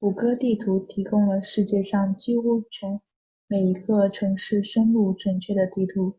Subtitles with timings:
[0.00, 2.64] 谷歌地图提供了世界上几乎
[3.46, 6.16] 每一个城市深入准确的地图。